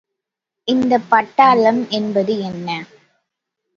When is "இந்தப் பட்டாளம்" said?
0.67-1.89